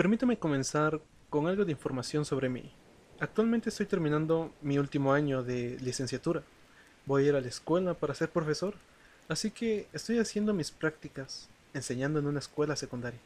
[0.00, 0.98] Permítame comenzar
[1.28, 2.72] con algo de información sobre mí.
[3.18, 6.42] Actualmente estoy terminando mi último año de licenciatura.
[7.04, 8.72] Voy a ir a la escuela para ser profesor,
[9.28, 13.20] así que estoy haciendo mis prácticas enseñando en una escuela secundaria.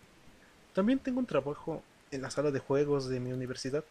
[0.73, 1.80] También tengo un trabajo
[2.11, 3.84] en la sala de juegos de mi universidad.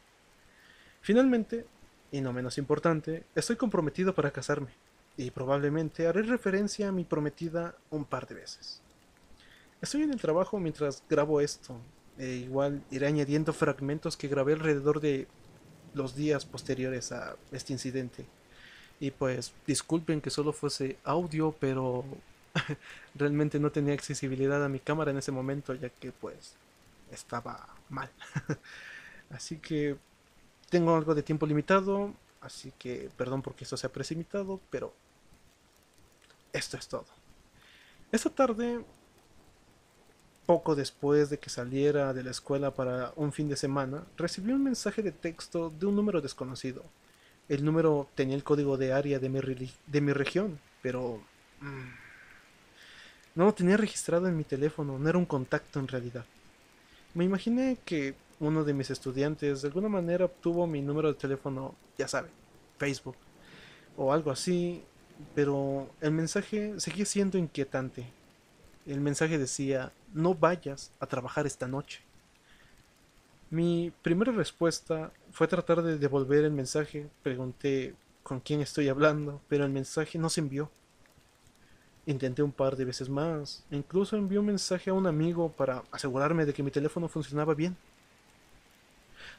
[0.99, 1.65] Finalmente,
[2.11, 4.71] y no menos importante, estoy comprometido para casarme,
[5.15, 8.81] y probablemente haré referencia a mi prometida un par de veces.
[9.81, 11.79] Estoy en el trabajo mientras grabo esto,
[12.17, 15.27] e igual iré añadiendo fragmentos que grabé alrededor de
[15.93, 18.25] los días posteriores a este incidente.
[18.99, 22.05] Y pues disculpen que solo fuese audio, pero
[23.15, 26.55] realmente no tenía accesibilidad a mi cámara en ese momento, ya que pues
[27.11, 28.09] estaba mal.
[29.29, 29.97] así que
[30.69, 34.93] tengo algo de tiempo limitado, así que perdón porque esto se ha precipitado, pero
[36.51, 37.05] esto es todo.
[38.11, 38.83] Esta tarde
[40.45, 44.63] poco después de que saliera de la escuela para un fin de semana, recibí un
[44.63, 46.83] mensaje de texto de un número desconocido.
[47.49, 49.39] El número tenía el código de área de mi,
[49.87, 51.21] de mi región, pero...
[51.61, 52.03] Mm,
[53.35, 56.25] no lo tenía registrado en mi teléfono, no era un contacto en realidad.
[57.15, 61.73] Me imaginé que uno de mis estudiantes de alguna manera obtuvo mi número de teléfono,
[61.97, 62.31] ya saben,
[62.77, 63.15] Facebook,
[63.97, 64.83] o algo así,
[65.33, 68.05] pero el mensaje seguía siendo inquietante.
[68.85, 72.01] El mensaje decía, no vayas a trabajar esta noche.
[73.49, 77.09] Mi primera respuesta fue tratar de devolver el mensaje.
[77.21, 80.71] Pregunté con quién estoy hablando, pero el mensaje no se envió.
[82.05, 83.63] Intenté un par de veces más.
[83.69, 87.77] Incluso envié un mensaje a un amigo para asegurarme de que mi teléfono funcionaba bien.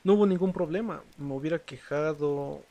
[0.03, 1.03] No hubo ningún problema.
[1.19, 2.62] Me hubiera quejado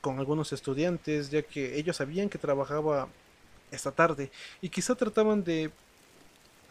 [0.00, 3.08] con algunos estudiantes, ya que ellos sabían que trabajaba
[3.70, 5.70] esta tarde y quizá trataban de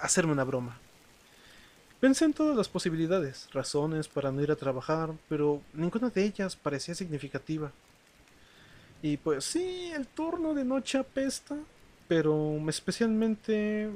[0.01, 0.77] hacerme una broma.
[1.99, 6.55] Pensé en todas las posibilidades, razones para no ir a trabajar, pero ninguna de ellas
[6.55, 7.71] parecía significativa.
[9.03, 11.55] Y pues sí, el turno de noche apesta,
[12.07, 13.91] pero especialmente...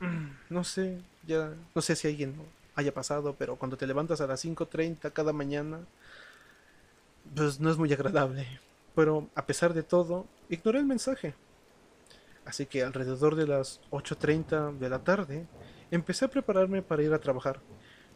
[0.50, 2.34] No sé, ya no sé si alguien
[2.76, 5.80] haya pasado, pero cuando te levantas a las 5.30 cada mañana,
[7.34, 8.46] pues no es muy agradable.
[8.94, 11.34] Pero a pesar de todo, ignoré el mensaje.
[12.46, 15.46] Así que alrededor de las 8.30 de la tarde
[15.90, 17.60] empecé a prepararme para ir a trabajar,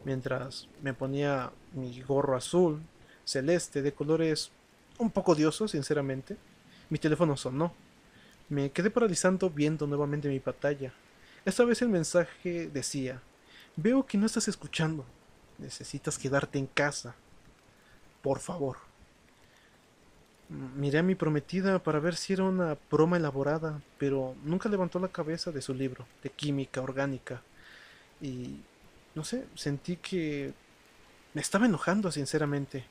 [0.05, 2.81] mientras me ponía mi gorro azul,
[3.25, 4.51] celeste, de colores
[4.97, 6.37] un poco odiosos, sinceramente.
[6.89, 7.73] Mi teléfono sonó.
[8.49, 10.93] Me quedé paralizando viendo nuevamente mi pantalla.
[11.45, 13.21] Esta vez el mensaje decía,
[13.75, 15.05] veo que no estás escuchando.
[15.57, 17.15] Necesitas quedarte en casa.
[18.21, 18.90] Por favor.
[20.75, 25.07] Miré a mi prometida para ver si era una broma elaborada, pero nunca levantó la
[25.07, 27.41] cabeza de su libro de química orgánica.
[28.19, 28.59] Y
[29.15, 30.53] no sé, sentí que
[31.33, 32.83] me estaba enojando sinceramente.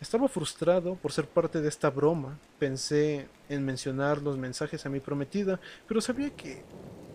[0.00, 2.38] Estaba frustrado por ser parte de esta broma.
[2.58, 6.64] Pensé en mencionar los mensajes a mi prometida, pero sabía que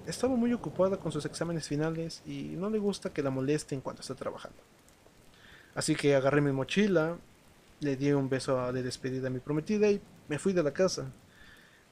[0.06, 4.02] estaba muy ocupada con sus exámenes finales y no le gusta que la molesten cuando
[4.02, 4.60] está trabajando.
[5.74, 7.18] Así que agarré mi mochila,
[7.84, 11.12] le di un beso de despedida a mi prometida y me fui de la casa.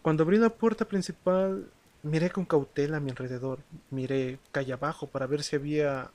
[0.02, 1.69] Cuando abrí la puerta principal,
[2.03, 3.59] miré con cautela a mi alrededor.
[3.91, 6.09] Miré calle abajo para ver si había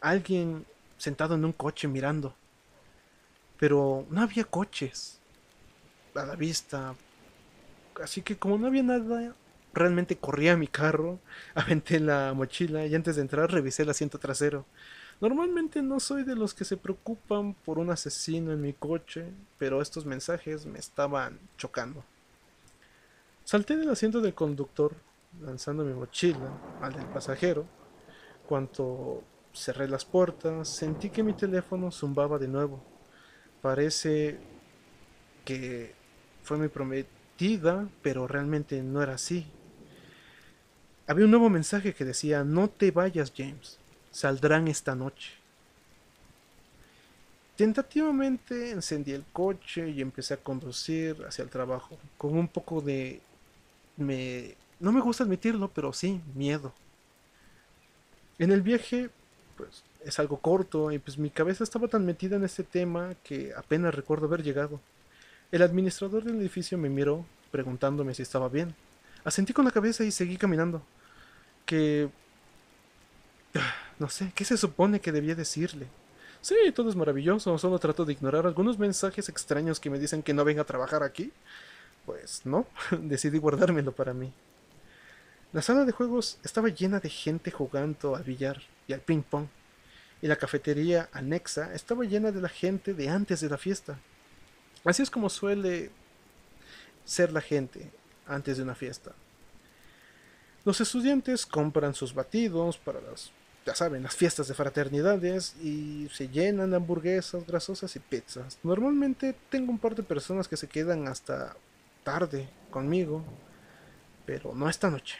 [0.00, 0.66] alguien
[0.98, 2.34] sentado en un coche mirando.
[3.58, 5.20] Pero no había coches
[6.14, 6.94] a la vista.
[8.02, 9.34] Así que como no había nada,
[9.74, 11.18] realmente corrí a mi carro,
[11.54, 14.66] aventé la mochila y antes de entrar revisé el asiento trasero.
[15.22, 19.80] Normalmente no soy de los que se preocupan por un asesino en mi coche, pero
[19.80, 22.02] estos mensajes me estaban chocando.
[23.44, 24.92] Salté del asiento del conductor,
[25.40, 26.50] lanzando mi mochila
[26.80, 27.64] al del pasajero.
[28.48, 29.22] Cuando
[29.52, 32.82] cerré las puertas, sentí que mi teléfono zumbaba de nuevo.
[33.60, 34.40] Parece
[35.44, 35.94] que
[36.42, 39.46] fue mi prometida, pero realmente no era así.
[41.06, 43.78] Había un nuevo mensaje que decía, no te vayas James
[44.12, 45.32] saldrán esta noche.
[47.56, 53.20] Tentativamente encendí el coche y empecé a conducir hacia el trabajo, con un poco de...
[53.96, 54.54] Me...
[54.80, 56.72] No me gusta admitirlo, pero sí, miedo.
[58.38, 59.10] En el viaje,
[59.56, 63.52] pues es algo corto y pues mi cabeza estaba tan metida en este tema que
[63.56, 64.80] apenas recuerdo haber llegado.
[65.52, 68.74] El administrador del edificio me miró preguntándome si estaba bien.
[69.24, 70.82] Asentí con la cabeza y seguí caminando.
[71.66, 72.08] Que
[73.98, 75.86] no sé, ¿qué se supone que debía decirle?
[76.40, 80.34] Sí, todo es maravilloso, solo trato de ignorar algunos mensajes extraños que me dicen que
[80.34, 81.32] no venga a trabajar aquí.
[82.04, 84.32] Pues no, decidí guardármelo para mí.
[85.52, 89.46] La sala de juegos estaba llena de gente jugando al billar y al ping pong.
[90.20, 93.98] y la cafetería anexa estaba llena de la gente de antes de la fiesta.
[94.84, 95.90] Así es como suele
[97.04, 97.90] ser la gente
[98.26, 99.12] antes de una fiesta.
[100.64, 103.32] Los estudiantes compran sus batidos para las,
[103.64, 108.58] ya saben, las fiestas de fraternidades y se llenan de hamburguesas grasosas y pizzas.
[108.62, 111.56] Normalmente tengo un par de personas que se quedan hasta
[112.02, 113.22] tarde conmigo,
[114.26, 115.16] pero no esta noche.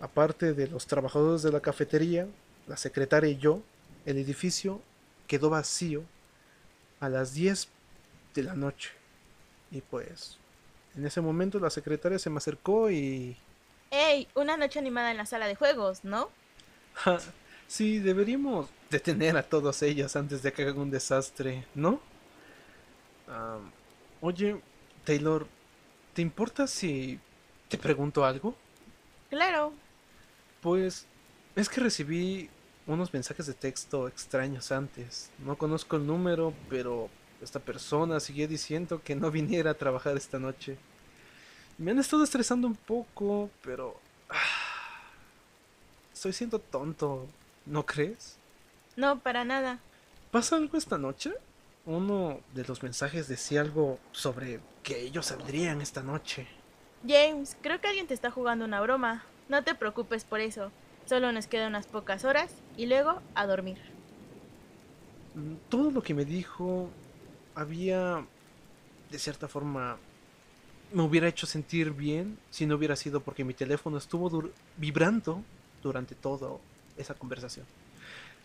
[0.00, 2.26] Aparte de los trabajadores de la cafetería,
[2.66, 3.62] la secretaria y yo,
[4.06, 4.80] el edificio
[5.26, 6.02] quedó vacío
[7.00, 7.68] a las 10
[8.34, 8.90] de la noche.
[9.70, 10.38] Y pues,
[10.96, 13.36] en ese momento la secretaria se me acercó y
[13.90, 14.28] ¡Ey!
[14.34, 16.30] Una noche animada en la sala de juegos, ¿no?
[17.66, 22.00] sí, deberíamos detener a todos ellos antes de que hagan un desastre, ¿no?
[24.20, 24.60] oye,
[25.04, 25.46] Taylor,
[26.14, 27.20] ¿te importa si
[27.68, 28.56] te pregunto algo?
[29.28, 29.72] Claro.
[30.60, 31.06] Pues
[31.54, 32.50] es que recibí
[32.86, 35.30] unos mensajes de texto extraños antes.
[35.38, 37.08] No conozco el número, pero
[37.40, 40.76] esta persona siguió diciendo que no viniera a trabajar esta noche.
[41.78, 43.98] Me han estado estresando un poco, pero...
[46.20, 47.26] Estoy siendo tonto,
[47.64, 48.36] ¿no crees?
[48.94, 49.78] No, para nada.
[50.30, 51.32] ¿Pasa algo esta noche?
[51.86, 56.46] Uno de los mensajes decía algo sobre que ellos saldrían esta noche.
[57.08, 59.24] James, creo que alguien te está jugando una broma.
[59.48, 60.70] No te preocupes por eso.
[61.06, 63.78] Solo nos quedan unas pocas horas y luego a dormir.
[65.34, 66.90] Mm, todo lo que me dijo
[67.54, 68.26] había,
[69.10, 69.96] de cierta forma,
[70.92, 75.42] me hubiera hecho sentir bien si no hubiera sido porque mi teléfono estuvo vibrando
[75.82, 76.50] durante toda
[76.96, 77.66] esa conversación.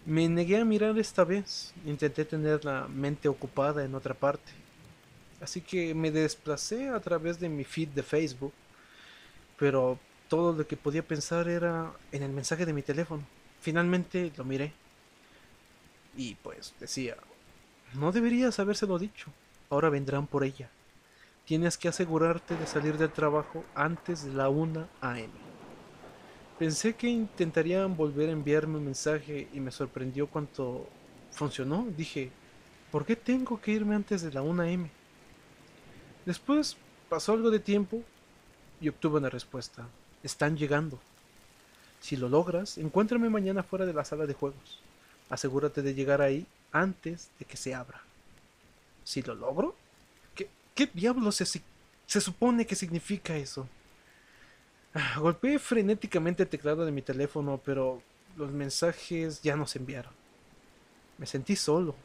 [0.06, 4.52] Me negué a mirar esta vez, intenté tener la mente ocupada en otra parte.
[5.42, 8.54] Así que me desplacé a través de mi feed de Facebook,
[9.58, 10.00] pero
[10.30, 13.24] todo lo que podía pensar era en el mensaje de mi teléfono.
[13.62, 14.74] Finalmente lo miré.
[16.16, 17.18] Y pues decía,
[17.96, 19.32] no deberías habérselo dicho,
[19.70, 20.70] ahora vendrán por ella.
[21.46, 25.45] Tienes que asegurarte de salir del trabajo antes de la 1 a.m.
[26.60, 30.88] Pensé que intentarían volver a enviarme un mensaje y me sorprendió cuánto
[31.32, 31.86] funcionó.
[31.98, 32.32] Dije,
[32.92, 34.90] ¿por qué tengo que irme antes de la 1 a.m.?
[36.26, 36.78] Después
[37.10, 38.02] pasó algo de tiempo
[38.80, 39.88] y obtuve una respuesta.
[40.24, 41.00] Están llegando.
[42.00, 44.80] Si lo logras, encuéntrame mañana fuera de la sala de juegos.
[45.30, 48.02] Asegúrate de llegar ahí antes de que se abra.
[49.04, 49.76] Si lo logro,
[50.76, 53.66] ¿Qué diablos se, se supone que significa eso?
[54.98, 58.02] Ah, golpeé frenéticamente el teclado de mi teléfono, pero
[58.38, 60.14] los mensajes ya no se enviaron.
[61.18, 61.96] Me sentí solo.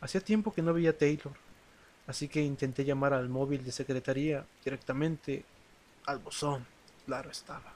[0.00, 1.32] Hacía tiempo que no veía a Taylor,
[2.08, 5.44] así que intenté llamar al móvil de secretaría directamente
[6.06, 6.66] al buzón.
[7.06, 7.72] Claro estaba.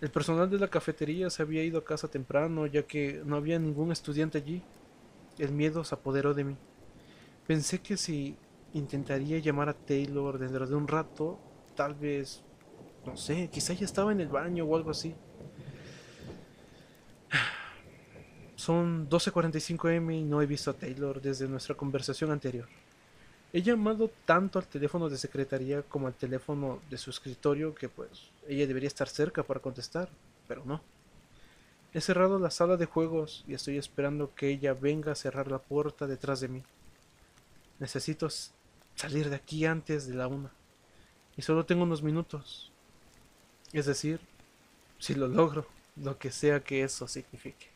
[0.00, 3.58] El personal de la cafetería se había ido a casa temprano, ya que no había
[3.58, 4.62] ningún estudiante allí.
[5.38, 6.56] El miedo se apoderó de mí.
[7.48, 8.36] Pensé que si
[8.74, 11.40] intentaría llamar a Taylor dentro de un rato.
[11.74, 12.44] Tal vez,
[13.06, 15.14] no sé, quizá ya estaba en el baño o algo así.
[18.56, 22.68] Son 12.45 m y no he visto a Taylor desde nuestra conversación anterior.
[23.52, 28.30] He llamado tanto al teléfono de secretaría como al teléfono de su escritorio que pues
[28.46, 30.08] ella debería estar cerca para contestar,
[30.46, 30.82] pero no.
[31.92, 35.58] He cerrado la sala de juegos y estoy esperando que ella venga a cerrar la
[35.58, 36.62] puerta detrás de mí.
[37.80, 38.28] Necesito
[38.94, 40.52] salir de aquí antes de la una.
[41.36, 42.69] Y solo tengo unos minutos.
[43.72, 44.20] Es decir,
[44.98, 47.68] si lo logro, lo que sea que eso signifique.